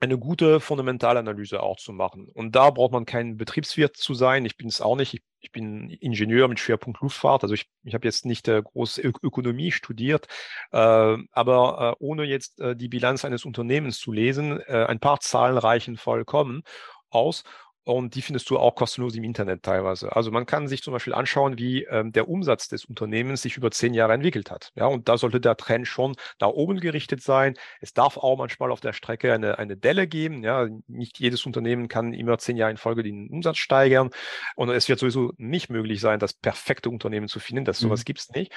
eine 0.00 0.18
gute 0.18 0.60
Fundamentalanalyse 0.60 1.60
auch 1.62 1.76
zu 1.76 1.92
machen. 1.92 2.28
Und 2.28 2.54
da 2.54 2.70
braucht 2.70 2.92
man 2.92 3.04
kein 3.04 3.36
Betriebswirt 3.36 3.96
zu 3.96 4.14
sein. 4.14 4.44
Ich 4.44 4.56
bin 4.56 4.68
es 4.68 4.80
auch 4.80 4.96
nicht. 4.96 5.14
Ich, 5.14 5.22
ich, 5.40 5.50
bin 5.50 5.90
Ingenieur 5.90 6.46
mit 6.46 6.60
Schwerpunkt 6.60 7.00
Luftfahrt. 7.00 7.42
Also 7.42 7.54
ich, 7.54 7.68
ich 7.82 7.94
habe 7.94 8.06
jetzt 8.06 8.24
nicht 8.24 8.46
äh, 8.46 8.62
groß 8.62 8.98
Ö 8.98 9.12
Ökonomie 9.22 9.72
studiert, 9.72 10.28
äh, 10.70 11.16
aber 11.32 11.96
äh, 12.00 12.04
ohne 12.04 12.24
jetzt 12.24 12.60
äh, 12.60 12.76
die 12.76 12.88
Bilanz 12.88 13.24
eines 13.24 13.44
Unternehmens 13.44 13.98
zu 13.98 14.12
lesen, 14.12 14.60
äh, 14.60 14.84
ein 14.86 15.00
paar 15.00 15.18
Zahlen 15.18 15.58
reichen 15.58 15.96
vollkommen 15.96 16.62
aus 17.10 17.42
und 17.88 18.14
die 18.14 18.22
findest 18.22 18.50
du 18.50 18.58
auch 18.58 18.74
kostenlos 18.74 19.14
im 19.14 19.24
Internet 19.24 19.62
teilweise. 19.62 20.14
Also 20.14 20.30
man 20.30 20.44
kann 20.44 20.68
sich 20.68 20.82
zum 20.82 20.92
Beispiel 20.92 21.14
anschauen, 21.14 21.56
wie 21.56 21.84
ähm, 21.84 22.12
der 22.12 22.28
Umsatz 22.28 22.68
des 22.68 22.84
Unternehmens 22.84 23.40
sich 23.40 23.56
über 23.56 23.70
zehn 23.70 23.94
Jahre 23.94 24.12
entwickelt 24.12 24.50
hat. 24.50 24.72
Ja, 24.74 24.84
und 24.86 25.08
da 25.08 25.16
sollte 25.16 25.40
der 25.40 25.56
Trend 25.56 25.88
schon 25.88 26.14
nach 26.38 26.48
oben 26.48 26.80
gerichtet 26.80 27.22
sein. 27.22 27.54
Es 27.80 27.94
darf 27.94 28.18
auch 28.18 28.36
manchmal 28.36 28.72
auf 28.72 28.80
der 28.80 28.92
Strecke 28.92 29.32
eine, 29.32 29.58
eine 29.58 29.78
Delle 29.78 30.06
geben. 30.06 30.42
Ja, 30.44 30.68
nicht 30.86 31.18
jedes 31.18 31.46
Unternehmen 31.46 31.88
kann 31.88 32.12
immer 32.12 32.36
zehn 32.36 32.58
Jahre 32.58 32.72
in 32.72 32.76
Folge 32.76 33.02
den 33.02 33.30
Umsatz 33.30 33.56
steigern. 33.56 34.10
Und 34.54 34.68
es 34.68 34.86
wird 34.90 34.98
sowieso 34.98 35.32
nicht 35.38 35.70
möglich 35.70 36.02
sein, 36.02 36.18
das 36.18 36.34
perfekte 36.34 36.90
Unternehmen 36.90 37.28
zu 37.28 37.40
finden. 37.40 37.64
Das 37.64 37.78
sowas 37.78 38.00
mhm. 38.00 38.04
gibt 38.04 38.20
es 38.20 38.28
nicht. 38.30 38.52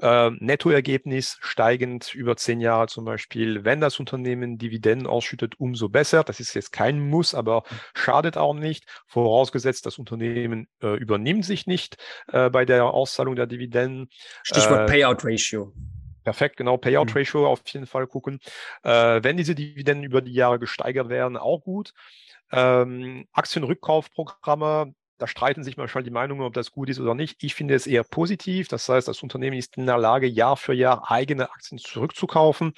Äh, 0.00 0.30
Nettoergebnis 0.38 1.38
steigend 1.40 2.14
über 2.14 2.36
zehn 2.36 2.60
Jahre 2.60 2.86
zum 2.88 3.04
Beispiel. 3.04 3.64
Wenn 3.64 3.80
das 3.80 3.98
Unternehmen 4.00 4.58
Dividenden 4.58 5.06
ausschüttet, 5.06 5.58
umso 5.58 5.88
besser. 5.88 6.24
Das 6.24 6.40
ist 6.40 6.54
jetzt 6.54 6.72
kein 6.72 7.00
Muss, 7.00 7.34
aber 7.34 7.64
schadet 7.94 8.36
auch 8.36 8.54
nicht, 8.54 8.84
vorausgesetzt, 9.06 9.86
das 9.86 9.98
Unternehmen 9.98 10.68
äh, 10.82 10.96
übernimmt 10.96 11.44
sich 11.44 11.66
nicht 11.66 11.96
äh, 12.28 12.50
bei 12.50 12.64
der 12.64 12.84
Auszahlung 12.84 13.36
der 13.36 13.46
Dividenden. 13.46 14.08
Stichwort 14.42 14.88
äh, 14.88 14.92
Payout 14.92 15.24
Ratio. 15.24 15.72
Perfekt, 16.24 16.56
genau, 16.56 16.76
Payout 16.76 17.10
mhm. 17.10 17.18
Ratio 17.18 17.46
auf 17.48 17.62
jeden 17.66 17.86
Fall 17.86 18.06
gucken. 18.06 18.38
Äh, 18.82 19.22
wenn 19.22 19.36
diese 19.36 19.54
Dividenden 19.54 20.04
über 20.04 20.20
die 20.22 20.32
Jahre 20.32 20.58
gesteigert 20.58 21.08
werden, 21.08 21.36
auch 21.36 21.62
gut. 21.62 21.92
Ähm, 22.52 23.26
Aktienrückkaufprogramme, 23.32 24.94
da 25.22 25.28
streiten 25.28 25.62
sich 25.62 25.76
manchmal 25.76 26.02
die 26.02 26.10
Meinungen, 26.10 26.42
ob 26.42 26.52
das 26.52 26.72
gut 26.72 26.88
ist 26.88 26.98
oder 26.98 27.14
nicht. 27.14 27.44
Ich 27.44 27.54
finde 27.54 27.74
es 27.74 27.86
eher 27.86 28.02
positiv. 28.02 28.66
Das 28.66 28.88
heißt, 28.88 29.06
das 29.06 29.22
Unternehmen 29.22 29.56
ist 29.56 29.76
in 29.76 29.86
der 29.86 29.96
Lage, 29.96 30.26
Jahr 30.26 30.56
für 30.56 30.74
Jahr 30.74 31.12
eigene 31.12 31.48
Aktien 31.48 31.78
zurückzukaufen. 31.78 32.72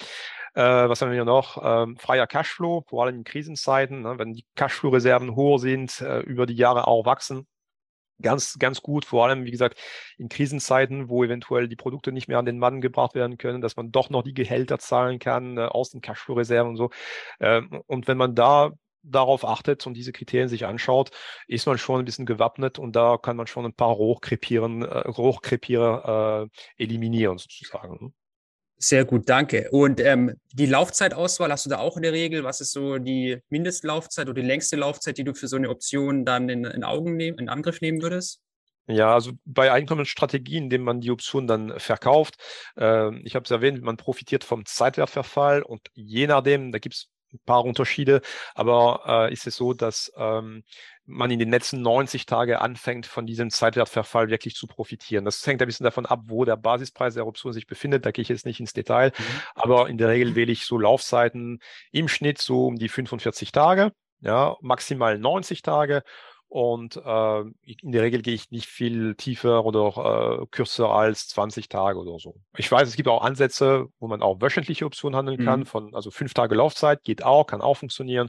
Äh, 0.52 0.60
was 0.62 1.00
haben 1.00 1.10
wir 1.10 1.24
noch? 1.24 1.58
Ähm, 1.64 1.96
freier 1.96 2.26
Cashflow, 2.26 2.84
vor 2.86 3.04
allem 3.04 3.16
in 3.16 3.24
Krisenzeiten, 3.24 4.02
ne, 4.02 4.18
wenn 4.18 4.34
die 4.34 4.44
Cashflow-Reserven 4.56 5.34
hoch 5.34 5.58
sind, 5.58 6.02
äh, 6.02 6.20
über 6.20 6.44
die 6.44 6.54
Jahre 6.54 6.86
auch 6.86 7.06
wachsen. 7.06 7.46
Ganz, 8.20 8.58
ganz 8.58 8.82
gut, 8.82 9.06
vor 9.06 9.24
allem, 9.26 9.46
wie 9.46 9.50
gesagt, 9.50 9.80
in 10.18 10.28
Krisenzeiten, 10.28 11.08
wo 11.08 11.24
eventuell 11.24 11.66
die 11.66 11.76
Produkte 11.76 12.12
nicht 12.12 12.28
mehr 12.28 12.38
an 12.38 12.44
den 12.44 12.58
Mann 12.58 12.82
gebracht 12.82 13.14
werden 13.14 13.38
können, 13.38 13.62
dass 13.62 13.76
man 13.76 13.90
doch 13.90 14.10
noch 14.10 14.22
die 14.22 14.34
Gehälter 14.34 14.78
zahlen 14.78 15.18
kann 15.18 15.56
äh, 15.56 15.62
aus 15.62 15.90
den 15.90 16.02
Cashflow-Reserven 16.02 16.70
und 16.72 16.76
so. 16.76 16.90
Ähm, 17.40 17.82
und 17.86 18.06
wenn 18.06 18.18
man 18.18 18.34
da 18.34 18.72
darauf 19.04 19.44
achtet 19.44 19.86
und 19.86 19.94
diese 19.94 20.12
Kriterien 20.12 20.48
sich 20.48 20.66
anschaut, 20.66 21.10
ist 21.46 21.66
man 21.66 21.78
schon 21.78 22.00
ein 22.00 22.04
bisschen 22.04 22.26
gewappnet 22.26 22.78
und 22.78 22.96
da 22.96 23.18
kann 23.18 23.36
man 23.36 23.46
schon 23.46 23.64
ein 23.64 23.74
paar 23.74 23.92
Rohkrepierer 23.92 25.04
äh, 25.04 25.08
Rohkrepierer, 25.08 26.48
äh, 26.78 26.82
eliminieren 26.82 27.38
sozusagen. 27.38 27.98
Ne? 28.00 28.12
Sehr 28.76 29.04
gut, 29.04 29.28
danke. 29.28 29.70
Und 29.70 30.00
ähm, 30.00 30.34
die 30.52 30.66
Laufzeitauswahl 30.66 31.50
hast 31.50 31.64
du 31.64 31.70
da 31.70 31.78
auch 31.78 31.96
in 31.96 32.02
der 32.02 32.12
Regel? 32.12 32.44
Was 32.44 32.60
ist 32.60 32.72
so 32.72 32.98
die 32.98 33.38
Mindestlaufzeit 33.48 34.28
oder 34.28 34.40
die 34.40 34.46
längste 34.46 34.76
Laufzeit, 34.76 35.16
die 35.16 35.24
du 35.24 35.32
für 35.32 35.48
so 35.48 35.56
eine 35.56 35.70
Option 35.70 36.24
dann 36.24 36.48
in, 36.48 36.64
in, 36.64 36.84
Augen 36.84 37.16
nehmen, 37.16 37.38
in 37.38 37.48
Angriff 37.48 37.80
nehmen 37.80 38.02
würdest? 38.02 38.40
Ja, 38.86 39.14
also 39.14 39.32
bei 39.46 39.72
Einkommensstrategien, 39.72 40.64
indem 40.64 40.82
man 40.82 41.00
die 41.00 41.10
Option 41.10 41.46
dann 41.46 41.78
verkauft, 41.78 42.36
äh, 42.76 43.16
ich 43.20 43.34
habe 43.34 43.44
es 43.44 43.50
erwähnt, 43.50 43.80
man 43.80 43.96
profitiert 43.96 44.44
vom 44.44 44.66
Zeitwertverfall 44.66 45.62
und 45.62 45.88
je 45.94 46.26
nachdem, 46.26 46.70
da 46.70 46.78
gibt 46.78 46.96
es 46.96 47.08
ein 47.34 47.40
paar 47.44 47.64
Unterschiede, 47.64 48.22
aber 48.54 49.28
äh, 49.28 49.32
ist 49.32 49.46
es 49.46 49.56
so, 49.56 49.74
dass 49.74 50.12
ähm, 50.16 50.64
man 51.06 51.30
in 51.30 51.38
den 51.38 51.50
letzten 51.50 51.82
90 51.82 52.26
Tagen 52.26 52.54
anfängt, 52.54 53.06
von 53.06 53.26
diesem 53.26 53.50
Zeitwertverfall 53.50 54.30
wirklich 54.30 54.54
zu 54.54 54.66
profitieren. 54.66 55.24
Das 55.24 55.46
hängt 55.46 55.60
ein 55.60 55.66
bisschen 55.66 55.84
davon 55.84 56.06
ab, 56.06 56.22
wo 56.26 56.44
der 56.44 56.56
Basispreis 56.56 57.14
der 57.14 57.26
Option 57.26 57.52
sich 57.52 57.66
befindet. 57.66 58.06
Da 58.06 58.10
gehe 58.10 58.22
ich 58.22 58.28
jetzt 58.28 58.46
nicht 58.46 58.60
ins 58.60 58.72
Detail, 58.72 59.12
mhm. 59.16 59.40
aber 59.54 59.88
in 59.88 59.98
der 59.98 60.08
Regel 60.08 60.34
wähle 60.34 60.52
ich 60.52 60.64
so 60.64 60.78
Laufzeiten 60.78 61.60
im 61.92 62.08
Schnitt 62.08 62.38
so 62.38 62.66
um 62.66 62.76
die 62.76 62.88
45 62.88 63.52
Tage, 63.52 63.92
ja, 64.20 64.56
maximal 64.60 65.18
90 65.18 65.62
Tage. 65.62 66.02
Und 66.48 66.96
äh, 66.96 67.40
in 67.40 67.92
der 67.92 68.02
Regel 68.02 68.22
gehe 68.22 68.34
ich 68.34 68.50
nicht 68.50 68.66
viel 68.66 69.16
tiefer 69.16 69.64
oder 69.64 70.42
äh, 70.42 70.46
kürzer 70.52 70.90
als 70.90 71.26
20 71.28 71.68
Tage 71.68 71.98
oder 71.98 72.18
so. 72.18 72.36
Ich 72.56 72.70
weiß, 72.70 72.88
es 72.88 72.96
gibt 72.96 73.08
auch 73.08 73.22
Ansätze, 73.22 73.86
wo 73.98 74.06
man 74.06 74.22
auch 74.22 74.40
wöchentliche 74.40 74.86
Optionen 74.86 75.16
handeln 75.16 75.40
mhm. 75.40 75.44
kann, 75.44 75.66
von 75.66 75.94
also 75.94 76.10
fünf 76.10 76.32
Tage 76.32 76.54
Laufzeit, 76.54 77.02
geht 77.02 77.24
auch, 77.24 77.46
kann 77.46 77.60
auch 77.60 77.74
funktionieren. 77.74 78.28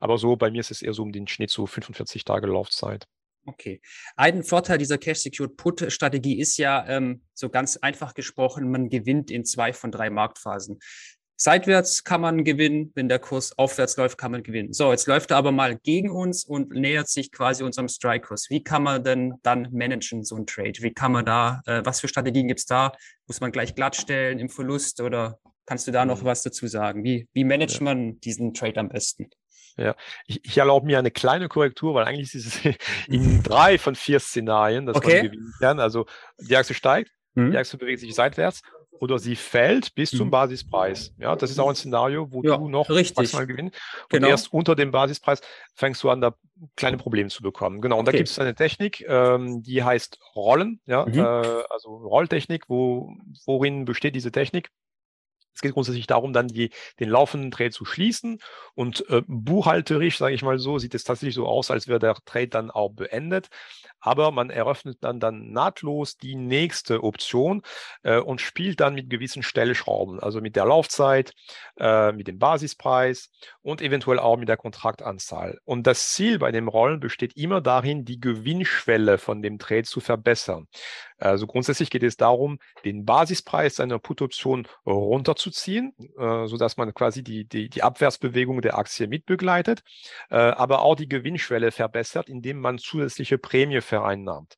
Aber 0.00 0.16
so 0.18 0.36
bei 0.36 0.50
mir 0.50 0.60
ist 0.60 0.70
es 0.70 0.82
eher 0.82 0.94
so 0.94 1.02
um 1.02 1.12
den 1.12 1.28
Schnitt 1.28 1.50
so 1.50 1.66
45 1.66 2.24
Tage 2.24 2.46
Laufzeit. 2.46 3.06
Okay. 3.44 3.80
Ein 4.16 4.44
Vorteil 4.44 4.78
dieser 4.78 4.98
Cash 4.98 5.18
Secured 5.18 5.56
Put 5.56 5.92
Strategie 5.92 6.38
ist 6.38 6.56
ja, 6.58 6.86
ähm, 6.86 7.22
so 7.34 7.50
ganz 7.50 7.76
einfach 7.76 8.14
gesprochen, 8.14 8.70
man 8.70 8.88
gewinnt 8.88 9.30
in 9.30 9.44
zwei 9.44 9.72
von 9.72 9.90
drei 9.90 10.10
Marktphasen. 10.10 10.78
Seitwärts 11.36 12.04
kann 12.04 12.20
man 12.20 12.44
gewinnen, 12.44 12.92
wenn 12.94 13.08
der 13.08 13.18
Kurs 13.18 13.58
aufwärts 13.58 13.96
läuft, 13.96 14.16
kann 14.18 14.30
man 14.30 14.42
gewinnen. 14.42 14.72
So, 14.72 14.92
jetzt 14.92 15.06
läuft 15.06 15.30
er 15.32 15.38
aber 15.38 15.50
mal 15.50 15.76
gegen 15.76 16.10
uns 16.10 16.44
und 16.44 16.70
nähert 16.70 17.08
sich 17.08 17.32
quasi 17.32 17.64
unserem 17.64 17.88
Strike-Kurs. 17.88 18.48
Wie 18.48 18.62
kann 18.62 18.82
man 18.82 19.02
denn 19.02 19.34
dann 19.42 19.68
managen, 19.72 20.24
so 20.24 20.36
ein 20.36 20.46
Trade? 20.46 20.74
Wie 20.80 20.92
kann 20.92 21.12
man 21.12 21.24
da, 21.24 21.62
äh, 21.66 21.82
was 21.84 22.00
für 22.00 22.08
Strategien 22.08 22.48
gibt's 22.48 22.66
da? 22.66 22.92
Muss 23.26 23.40
man 23.40 23.50
gleich 23.50 23.74
glattstellen 23.74 24.38
im 24.38 24.48
Verlust 24.48 25.00
oder 25.00 25.38
kannst 25.66 25.86
du 25.88 25.90
da 25.90 26.04
noch 26.04 26.22
mhm. 26.22 26.26
was 26.26 26.42
dazu 26.42 26.66
sagen? 26.66 27.02
Wie, 27.02 27.28
wie 27.32 27.44
managt 27.44 27.78
ja. 27.78 27.84
man 27.84 28.20
diesen 28.20 28.54
Trade 28.54 28.78
am 28.78 28.88
besten? 28.88 29.28
Ja, 29.76 29.96
ich, 30.26 30.44
ich 30.44 30.58
erlaube 30.58 30.86
mir 30.86 30.98
eine 30.98 31.10
kleine 31.10 31.48
Korrektur, 31.48 31.94
weil 31.94 32.04
eigentlich 32.04 32.34
ist 32.34 32.46
es 32.46 32.76
in 33.08 33.42
drei 33.42 33.78
von 33.78 33.94
vier 33.94 34.20
Szenarien, 34.20 34.86
dass 34.86 34.96
okay. 34.96 35.22
man 35.22 35.30
gewinnen 35.30 35.54
kann. 35.58 35.80
Also 35.80 36.06
die 36.38 36.56
Achse 36.56 36.74
steigt, 36.74 37.10
mhm. 37.34 37.52
die 37.52 37.58
Achse 37.58 37.78
bewegt 37.78 38.00
sich 38.00 38.14
seitwärts 38.14 38.62
oder 39.00 39.18
sie 39.18 39.36
fällt 39.36 39.94
bis 39.94 40.10
zum 40.10 40.28
mhm. 40.28 40.30
Basispreis. 40.30 41.12
Ja, 41.18 41.34
das 41.34 41.50
ist 41.50 41.58
auch 41.58 41.68
ein 41.68 41.74
Szenario, 41.74 42.30
wo 42.30 42.42
ja, 42.42 42.56
du 42.56 42.68
noch 42.68 42.88
richtig. 42.88 43.16
maximal 43.16 43.46
gewinnst. 43.46 43.76
Und 44.04 44.10
genau. 44.10 44.28
erst 44.28 44.52
unter 44.52 44.76
dem 44.76 44.90
Basispreis 44.90 45.40
fängst 45.74 46.02
du 46.02 46.10
an, 46.10 46.20
da 46.20 46.34
kleine 46.76 46.98
Probleme 46.98 47.28
zu 47.28 47.42
bekommen. 47.42 47.80
Genau. 47.80 47.98
Und 47.98 48.02
okay. 48.02 48.12
da 48.12 48.18
gibt 48.18 48.28
es 48.28 48.38
eine 48.38 48.54
Technik, 48.54 49.04
ähm, 49.08 49.62
die 49.62 49.82
heißt 49.82 50.18
Rollen. 50.36 50.80
Ja, 50.86 51.06
mhm. 51.06 51.18
äh, 51.18 51.22
also 51.70 51.90
Rolltechnik. 51.96 52.68
Wo, 52.68 53.12
worin 53.44 53.84
besteht 53.84 54.14
diese 54.14 54.30
Technik? 54.30 54.70
Es 55.54 55.60
geht 55.60 55.72
grundsätzlich 55.72 56.06
darum, 56.06 56.32
dann 56.32 56.48
die, 56.48 56.70
den 57.00 57.08
laufenden 57.08 57.50
Trade 57.50 57.70
zu 57.70 57.84
schließen. 57.84 58.38
Und 58.74 59.08
äh, 59.10 59.22
buchhalterisch, 59.26 60.18
sage 60.18 60.34
ich 60.34 60.42
mal 60.42 60.58
so, 60.58 60.78
sieht 60.78 60.94
es 60.94 61.04
tatsächlich 61.04 61.34
so 61.34 61.46
aus, 61.46 61.70
als 61.70 61.88
wäre 61.88 61.98
der 61.98 62.14
Trade 62.24 62.48
dann 62.48 62.70
auch 62.70 62.90
beendet. 62.90 63.48
Aber 64.00 64.32
man 64.32 64.50
eröffnet 64.50 64.98
dann, 65.00 65.20
dann 65.20 65.52
nahtlos 65.52 66.16
die 66.16 66.34
nächste 66.34 67.04
Option 67.04 67.62
äh, 68.02 68.18
und 68.18 68.40
spielt 68.40 68.80
dann 68.80 68.94
mit 68.94 69.08
gewissen 69.08 69.44
Stellschrauben, 69.44 70.18
also 70.18 70.40
mit 70.40 70.56
der 70.56 70.64
Laufzeit, 70.64 71.32
äh, 71.78 72.10
mit 72.10 72.26
dem 72.26 72.38
Basispreis 72.38 73.30
und 73.62 73.80
eventuell 73.80 74.18
auch 74.18 74.36
mit 74.36 74.48
der 74.48 74.56
Kontraktanzahl. 74.56 75.60
Und 75.64 75.86
das 75.86 76.10
Ziel 76.10 76.40
bei 76.40 76.50
dem 76.50 76.66
Rollen 76.66 76.98
besteht 76.98 77.36
immer 77.36 77.60
darin, 77.60 78.04
die 78.04 78.18
Gewinnschwelle 78.18 79.18
von 79.18 79.40
dem 79.40 79.58
Trade 79.60 79.84
zu 79.84 80.00
verbessern. 80.00 80.66
Also 81.22 81.46
grundsätzlich 81.46 81.90
geht 81.90 82.02
es 82.02 82.16
darum, 82.16 82.58
den 82.84 83.04
Basispreis 83.04 83.80
einer 83.80 83.98
Put-Option 83.98 84.66
runterzuziehen, 84.86 85.94
äh, 86.18 86.46
sodass 86.46 86.76
man 86.76 86.92
quasi 86.94 87.22
die, 87.22 87.44
die, 87.44 87.68
die 87.68 87.82
Abwärtsbewegung 87.82 88.60
der 88.60 88.76
Aktie 88.76 89.06
mitbegleitet, 89.06 89.82
äh, 90.30 90.36
aber 90.36 90.82
auch 90.82 90.96
die 90.96 91.08
Gewinnschwelle 91.08 91.70
verbessert, 91.70 92.28
indem 92.28 92.60
man 92.60 92.78
zusätzliche 92.78 93.38
Prämie 93.38 93.80
vereinnahmt. 93.80 94.56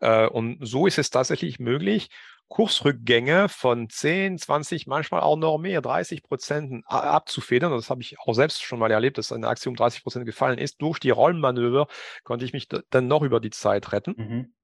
Äh, 0.00 0.26
und 0.26 0.58
so 0.60 0.86
ist 0.86 0.98
es 0.98 1.10
tatsächlich 1.10 1.58
möglich, 1.58 2.10
Kursrückgänge 2.48 3.48
von 3.48 3.88
10, 3.88 4.38
20, 4.38 4.86
manchmal 4.86 5.22
auch 5.22 5.36
noch 5.36 5.58
mehr, 5.58 5.80
30 5.80 6.22
Prozent 6.22 6.84
abzufedern. 6.86 7.72
Das 7.72 7.90
habe 7.90 8.02
ich 8.02 8.18
auch 8.20 8.34
selbst 8.34 8.62
schon 8.62 8.78
mal 8.78 8.90
erlebt, 8.90 9.18
dass 9.18 9.32
eine 9.32 9.48
Aktie 9.48 9.70
um 9.70 9.76
30 9.76 10.02
Prozent 10.02 10.26
gefallen 10.26 10.58
ist. 10.58 10.80
Durch 10.80 10.98
die 10.98 11.10
Rollenmanöver 11.10 11.88
konnte 12.22 12.44
ich 12.44 12.52
mich 12.52 12.68
dann 12.68 13.08
noch 13.08 13.22
über 13.22 13.40
die 13.40 13.50
Zeit 13.50 13.92
retten. 13.92 14.14
Mhm. 14.16 14.54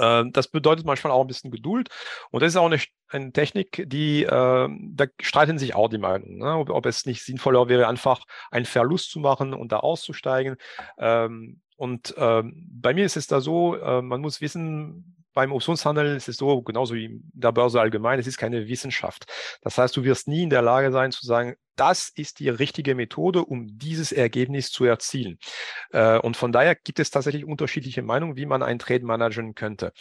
Ähm, 0.00 0.32
das 0.32 0.48
bedeutet 0.48 0.86
manchmal 0.86 1.12
auch 1.12 1.20
ein 1.20 1.26
bisschen 1.26 1.50
Geduld. 1.50 1.88
Und 2.30 2.42
das 2.42 2.52
ist 2.52 2.56
auch 2.56 2.66
eine, 2.66 2.80
eine 3.08 3.32
Technik, 3.32 3.84
die, 3.86 4.24
äh, 4.24 4.28
da 4.28 5.06
streiten 5.20 5.58
sich 5.58 5.74
auch 5.74 5.88
die 5.88 5.98
Meinungen, 5.98 6.38
ne? 6.38 6.56
ob, 6.56 6.70
ob, 6.70 6.86
es 6.86 7.06
nicht 7.06 7.24
sinnvoller 7.24 7.68
wäre, 7.68 7.86
einfach 7.86 8.24
einen 8.50 8.64
Verlust 8.64 9.10
zu 9.10 9.20
machen 9.20 9.54
und 9.54 9.72
da 9.72 9.78
auszusteigen. 9.78 10.56
Ähm, 10.98 11.60
und 11.76 12.14
ähm, 12.18 12.66
bei 12.70 12.92
mir 12.94 13.04
ist 13.04 13.16
es 13.16 13.26
da 13.26 13.40
so, 13.40 13.76
äh, 13.76 14.02
man 14.02 14.20
muss 14.20 14.40
wissen, 14.40 15.16
beim 15.32 15.52
Optionshandel 15.52 16.16
ist 16.16 16.28
es 16.28 16.36
so, 16.36 16.62
genauso 16.62 16.94
wie 16.94 17.06
in 17.06 17.30
der 17.32 17.52
Börse 17.52 17.80
allgemein, 17.80 18.18
es 18.18 18.26
ist 18.26 18.36
keine 18.36 18.68
Wissenschaft. 18.68 19.26
Das 19.62 19.78
heißt, 19.78 19.96
du 19.96 20.04
wirst 20.04 20.28
nie 20.28 20.42
in 20.42 20.50
der 20.50 20.62
Lage 20.62 20.92
sein 20.92 21.12
zu 21.12 21.24
sagen, 21.24 21.54
das 21.80 22.10
ist 22.10 22.40
die 22.40 22.50
richtige 22.50 22.94
Methode, 22.94 23.42
um 23.42 23.66
dieses 23.78 24.12
Ergebnis 24.12 24.70
zu 24.70 24.84
erzielen. 24.84 25.38
Äh, 25.92 26.18
und 26.18 26.36
von 26.36 26.52
daher 26.52 26.74
gibt 26.74 27.00
es 27.00 27.10
tatsächlich 27.10 27.46
unterschiedliche 27.46 28.02
Meinungen, 28.02 28.36
wie 28.36 28.44
man 28.44 28.62
einen 28.62 28.78
Trade 28.78 29.02
managen 29.02 29.54
könnte. 29.54 29.92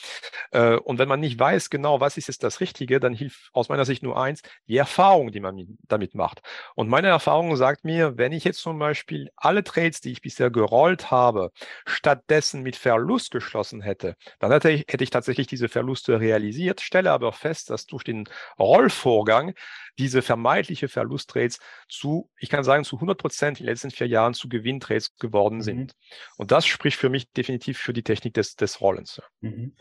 Äh, 0.51 0.75
und 0.75 0.99
wenn 0.99 1.07
man 1.07 1.21
nicht 1.21 1.39
weiß 1.39 1.69
genau, 1.69 2.01
was 2.01 2.17
ist 2.17 2.27
jetzt 2.27 2.43
das 2.43 2.59
Richtige, 2.59 2.99
dann 2.99 3.13
hilft 3.13 3.49
aus 3.53 3.69
meiner 3.69 3.85
Sicht 3.85 4.03
nur 4.03 4.21
eins, 4.21 4.41
die 4.67 4.75
Erfahrung, 4.75 5.31
die 5.31 5.39
man 5.39 5.77
damit 5.87 6.15
macht. 6.15 6.41
Und 6.75 6.89
meine 6.89 7.07
Erfahrung 7.07 7.55
sagt 7.55 7.85
mir, 7.85 8.17
wenn 8.17 8.33
ich 8.33 8.43
jetzt 8.43 8.59
zum 8.59 8.77
Beispiel 8.77 9.29
alle 9.37 9.63
Trades, 9.63 10.01
die 10.01 10.11
ich 10.11 10.21
bisher 10.21 10.49
gerollt 10.51 11.11
habe, 11.11 11.51
stattdessen 11.85 12.61
mit 12.61 12.75
Verlust 12.75 13.31
geschlossen 13.31 13.81
hätte, 13.81 14.15
dann 14.39 14.51
hätte 14.51 14.69
ich, 14.69 14.85
hätte 14.89 15.05
ich 15.05 15.11
tatsächlich 15.11 15.47
diese 15.47 15.69
Verluste 15.69 16.19
realisiert, 16.19 16.81
stelle 16.81 17.11
aber 17.11 17.31
fest, 17.31 17.69
dass 17.69 17.85
durch 17.85 18.03
den 18.03 18.27
Rollvorgang 18.59 19.53
diese 19.97 20.21
vermeintliche 20.21 20.87
Verlusttrades 20.87 21.59
zu, 21.87 22.29
ich 22.37 22.49
kann 22.49 22.63
sagen, 22.63 22.83
zu 22.83 22.97
100 22.97 23.17
Prozent 23.17 23.59
in 23.59 23.65
den 23.65 23.71
letzten 23.71 23.91
vier 23.91 24.07
Jahren 24.07 24.33
zu 24.33 24.49
Gewinntrades 24.49 25.15
geworden 25.15 25.57
mhm. 25.57 25.61
sind. 25.61 25.95
Und 26.37 26.51
das 26.51 26.65
spricht 26.65 26.97
für 26.97 27.09
mich 27.09 27.31
definitiv 27.31 27.77
für 27.77 27.93
die 27.93 28.03
Technik 28.03 28.33
des, 28.33 28.55
des 28.55 28.81
Rollens. 28.81 29.21
Mhm. 29.41 29.75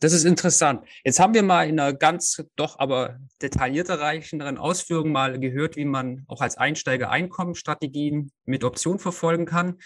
Das 0.00 0.12
ist 0.12 0.24
interessant. 0.24 0.86
Jetzt 1.04 1.20
haben 1.20 1.32
wir 1.32 1.42
mal 1.42 1.66
in 1.66 1.80
einer 1.80 1.94
ganz 1.94 2.42
doch 2.56 2.78
aber 2.78 3.18
detaillierter 3.40 3.98
reichenderen 3.98 4.58
Ausführung 4.58 5.10
mal 5.10 5.40
gehört, 5.40 5.76
wie 5.76 5.86
man 5.86 6.24
auch 6.28 6.42
als 6.42 6.58
Einsteiger 6.58 7.10
Einkommensstrategien 7.10 8.30
mit 8.44 8.62
Optionen 8.62 8.98
verfolgen 8.98 9.46
kann. 9.46 9.78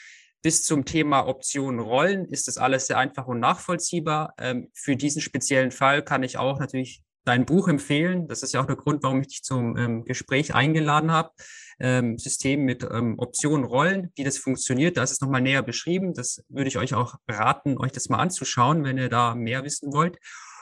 Bis 0.43 0.65
zum 0.65 0.85
Thema 0.85 1.29
Optionen 1.29 1.81
Rollen 1.81 2.25
ist 2.25 2.49
das 2.49 2.57
alles 2.57 2.89
sehr 2.89 2.99
einfach 2.99 3.27
und 3.29 3.39
nachvollziehbar. 3.39 4.35
Ähm, 4.39 4.71
für 4.75 4.97
diesen 4.97 5.23
speziellen 5.23 5.71
Fall 5.71 6.03
kann 6.03 6.23
ich 6.25 6.39
auch 6.39 6.59
natürlich 6.59 7.03
dein 7.25 7.47
Buch 7.47 7.69
empfehlen. 7.69 8.29
Das 8.29 8.43
ist 8.43 8.53
ja 8.53 8.61
auch 8.61 8.67
der 8.67 8.77
Grund, 8.77 9.03
warum 9.03 9.21
ich 9.21 9.29
dich 9.29 9.43
zum 9.43 9.77
ähm, 9.77 10.05
Gespräch 10.05 10.55
eingeladen 10.55 11.11
habe. 11.11 11.31
Ähm, 11.79 12.19
System 12.19 12.65
mit 12.65 12.83
ähm, 12.83 13.19
Optionen, 13.19 13.65
Rollen, 13.65 14.13
wie 14.17 14.25
das 14.25 14.39
funktioniert. 14.39 14.97
Da 14.97 15.03
ist 15.03 15.13
es 15.13 15.21
nochmal 15.21 15.41
näher 15.41 15.63
beschrieben. 15.63 16.15
Das 16.15 16.45
würde 16.49 16.69
ich 16.69 16.79
euch 16.79 16.95
auch 16.95 17.17
raten, 17.29 17.79
euch 17.79 17.93
das 17.93 18.09
mal 18.09 18.19
anzuschauen, 18.19 18.85
wenn 18.85 18.99
ihr 18.99 19.09
da 19.09 19.35
mehr 19.35 19.65
wissen 19.65 19.93
wollt. 19.93 20.19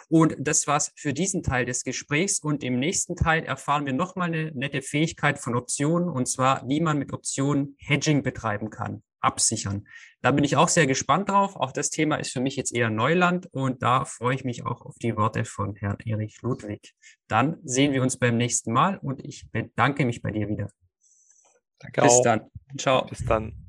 Und 0.09 0.37
das 0.39 0.67
war's 0.67 0.93
für 0.97 1.13
diesen 1.13 1.43
Teil 1.43 1.67
des 1.67 1.85
Gesprächs. 1.85 2.39
Und 2.41 2.63
im 2.63 2.79
nächsten 2.79 3.17
Teil 3.17 3.45
erfahren 3.45 3.85
wir 3.85 3.93
nochmal 3.93 4.29
eine 4.29 4.53
nette 4.53 4.81
Fähigkeit 4.81 5.39
von 5.39 5.57
Optionen, 5.57 6.09
und 6.09 6.27
zwar, 6.27 6.67
wie 6.69 6.81
man 6.81 6.99
mit 6.99 7.13
Optionen 7.13 7.77
Hedging 7.79 8.23
betreiben 8.23 8.71
kann 8.71 9.03
absichern. 9.21 9.87
Da 10.21 10.31
bin 10.33 10.45
ich 10.45 10.57
auch 10.57 10.69
sehr 10.69 10.87
gespannt 10.87 11.29
drauf. 11.29 11.57
Auch 11.57 11.73
das 11.73 11.91
Thema 11.91 12.17
ist 12.17 12.33
für 12.33 12.41
mich 12.41 12.57
jetzt 12.57 12.75
eher 12.75 12.91
Neuland 12.91 13.47
und 13.53 13.83
da 13.83 14.05
freue 14.05 14.35
ich 14.35 14.45
mich 14.45 14.67
auch 14.67 14.83
auf 14.83 14.97
die 15.01 15.17
Worte 15.17 15.45
von 15.45 15.75
Herrn 15.77 15.99
Erich 16.05 16.43
Ludwig. 16.43 16.95
Dann 17.29 17.59
sehen 17.65 17.93
wir 17.93 18.03
uns 18.03 18.19
beim 18.19 18.37
nächsten 18.37 18.73
Mal 18.73 18.99
und 18.99 19.25
ich 19.25 19.51
bedanke 19.51 20.05
mich 20.05 20.23
bei 20.23 20.31
dir 20.31 20.49
wieder. 20.49 20.69
Danke 21.79 22.03
Bis 22.03 22.13
auch. 22.13 22.23
dann. 22.23 22.51
Ciao. 22.77 23.07
Bis 23.07 23.25
dann. 23.25 23.69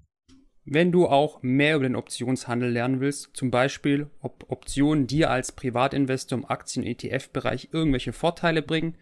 Wenn 0.65 0.91
du 0.91 1.08
auch 1.08 1.41
mehr 1.41 1.75
über 1.75 1.86
den 1.86 1.96
Optionshandel 1.96 2.70
lernen 2.70 3.00
willst, 3.00 3.29
zum 3.34 3.50
Beispiel, 3.50 4.10
ob 4.20 4.46
Optionen 4.51 5.08
dir 5.08 5.32
als 5.32 5.51
Privatinvestor 5.51 6.38
im 6.38 6.46
Aktien-ETF-Bereich 6.46 7.70
irgendwelche 7.72 8.13
Vorteile 8.13 8.62
bringen, 8.62 8.96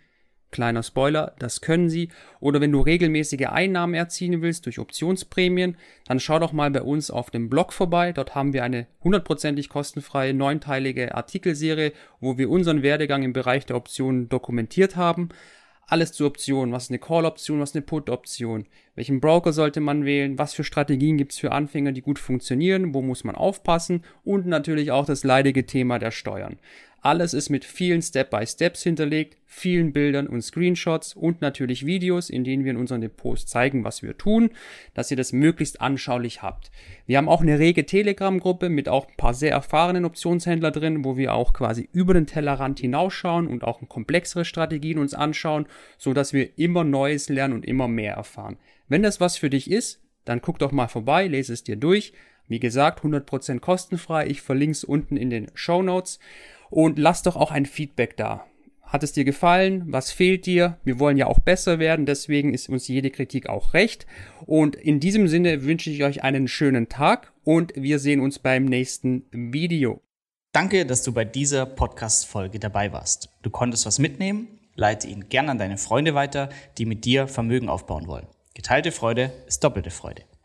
Kleiner 0.49 0.81
Spoiler, 0.81 1.35
das 1.39 1.59
können 1.59 1.89
sie. 1.89 2.09
Oder 2.39 2.61
wenn 2.61 2.71
du 2.71 2.79
regelmäßige 2.79 3.47
Einnahmen 3.47 3.93
erzielen 3.93 4.41
willst 4.41 4.65
durch 4.65 4.79
Optionsprämien, 4.79 5.75
dann 6.05 6.21
schau 6.21 6.39
doch 6.39 6.53
mal 6.53 6.71
bei 6.71 6.81
uns 6.81 7.11
auf 7.11 7.29
dem 7.29 7.49
Blog 7.49 7.73
vorbei. 7.73 8.13
Dort 8.13 8.33
haben 8.33 8.53
wir 8.53 8.63
eine 8.63 8.87
hundertprozentig 9.03 9.67
kostenfreie 9.67 10.33
neunteilige 10.33 11.15
Artikelserie, 11.15 11.91
wo 12.21 12.37
wir 12.37 12.49
unseren 12.49 12.81
Werdegang 12.81 13.23
im 13.23 13.33
Bereich 13.33 13.65
der 13.65 13.75
Optionen 13.75 14.29
dokumentiert 14.29 14.95
haben. 14.95 15.29
Alles 15.85 16.13
zu 16.13 16.25
Optionen. 16.25 16.73
Was 16.73 16.83
ist 16.85 16.91
eine 16.91 16.99
Call-Option, 16.99 17.59
was 17.59 17.69
ist 17.69 17.75
eine 17.75 17.85
Put-Option? 17.85 18.67
Welchen 18.95 19.19
Broker 19.19 19.53
sollte 19.53 19.79
man 19.81 20.05
wählen? 20.05 20.37
Was 20.37 20.53
für 20.53 20.63
Strategien 20.63 21.17
gibt 21.17 21.33
es 21.33 21.39
für 21.39 21.51
Anfänger, 21.51 21.91
die 21.91 22.01
gut 22.01 22.19
funktionieren? 22.19 22.93
Wo 22.93 23.01
muss 23.01 23.23
man 23.23 23.35
aufpassen? 23.35 24.03
Und 24.23 24.47
natürlich 24.47 24.91
auch 24.91 25.05
das 25.05 25.23
leidige 25.23 25.65
Thema 25.65 25.99
der 25.99 26.11
Steuern. 26.11 26.57
Alles 27.07 27.33
ist 27.33 27.47
mit 27.47 27.63
vielen 27.63 28.01
Step-by-Steps 28.01 28.83
hinterlegt, 28.83 29.37
vielen 29.45 29.93
Bildern 29.93 30.27
und 30.27 30.41
Screenshots 30.41 31.13
und 31.13 31.39
natürlich 31.39 31.85
Videos, 31.85 32.29
in 32.29 32.43
denen 32.43 32.65
wir 32.65 32.71
in 32.71 32.77
unseren 32.77 32.99
Depots 32.99 33.45
zeigen, 33.45 33.85
was 33.85 34.03
wir 34.03 34.17
tun, 34.17 34.49
dass 34.93 35.09
ihr 35.09 35.15
das 35.15 35.31
möglichst 35.31 35.79
anschaulich 35.79 36.41
habt. 36.41 36.69
Wir 37.05 37.17
haben 37.17 37.29
auch 37.29 37.39
eine 37.39 37.59
rege 37.59 37.85
Telegram-Gruppe 37.85 38.67
mit 38.67 38.89
auch 38.89 39.07
ein 39.07 39.15
paar 39.15 39.33
sehr 39.33 39.53
erfahrenen 39.53 40.03
Optionshändler 40.03 40.71
drin, 40.71 41.05
wo 41.05 41.15
wir 41.15 41.33
auch 41.33 41.53
quasi 41.53 41.87
über 41.93 42.13
den 42.13 42.27
Tellerrand 42.27 42.81
hinausschauen 42.81 43.47
und 43.47 43.63
auch 43.63 43.79
komplexere 43.87 44.43
Strategien 44.43 44.99
uns 44.99 45.13
anschauen, 45.13 45.65
so 45.97 46.13
dass 46.13 46.33
wir 46.33 46.59
immer 46.59 46.83
Neues 46.83 47.29
lernen 47.29 47.53
und 47.53 47.65
immer 47.65 47.87
mehr 47.87 48.15
erfahren. 48.15 48.57
Wenn 48.89 49.01
das 49.01 49.21
was 49.21 49.37
für 49.37 49.49
dich 49.49 49.71
ist, 49.71 50.01
dann 50.25 50.41
guck 50.41 50.59
doch 50.59 50.73
mal 50.73 50.89
vorbei, 50.89 51.27
lese 51.27 51.53
es 51.53 51.63
dir 51.63 51.77
durch. 51.77 52.11
Wie 52.49 52.59
gesagt, 52.59 53.03
100% 53.03 53.59
kostenfrei. 53.59 54.27
Ich 54.27 54.41
verlinke 54.41 54.71
es 54.71 54.83
unten 54.83 55.17
in 55.17 55.29
den 55.29 55.47
Show 55.53 55.81
Notes. 55.81 56.19
Und 56.69 56.99
lass 56.99 57.23
doch 57.23 57.35
auch 57.35 57.51
ein 57.51 57.65
Feedback 57.65 58.17
da. 58.17 58.45
Hat 58.87 59.03
es 59.03 59.11
dir 59.11 59.25
gefallen? 59.25 59.83
Was 59.87 60.11
fehlt 60.11 60.45
dir? 60.45 60.77
Wir 60.85 60.97
wollen 60.97 61.17
ja 61.17 61.27
auch 61.27 61.39
besser 61.39 61.77
werden, 61.77 62.05
deswegen 62.05 62.53
ist 62.53 62.69
uns 62.69 62.87
jede 62.87 63.11
Kritik 63.11 63.49
auch 63.49 63.73
recht. 63.73 64.07
Und 64.45 64.77
in 64.77 65.01
diesem 65.01 65.27
Sinne 65.27 65.63
wünsche 65.63 65.89
ich 65.89 66.03
euch 66.05 66.23
einen 66.23 66.47
schönen 66.47 66.87
Tag 66.87 67.33
und 67.43 67.73
wir 67.75 67.99
sehen 67.99 68.21
uns 68.21 68.39
beim 68.39 68.63
nächsten 68.63 69.25
Video. 69.31 70.01
Danke, 70.53 70.85
dass 70.85 71.03
du 71.03 71.11
bei 71.11 71.25
dieser 71.25 71.65
Podcast-Folge 71.65 72.59
dabei 72.59 72.93
warst. 72.93 73.29
Du 73.41 73.49
konntest 73.49 73.85
was 73.85 73.99
mitnehmen? 73.99 74.47
Leite 74.75 75.07
ihn 75.07 75.27
gern 75.27 75.49
an 75.49 75.57
deine 75.57 75.77
Freunde 75.77 76.15
weiter, 76.15 76.49
die 76.77 76.85
mit 76.85 77.03
dir 77.03 77.27
Vermögen 77.27 77.67
aufbauen 77.67 78.07
wollen. 78.07 78.27
Geteilte 78.53 78.91
Freude 78.91 79.33
ist 79.47 79.63
doppelte 79.63 79.91
Freude. 79.91 80.23